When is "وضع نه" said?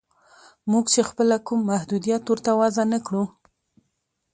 2.59-2.99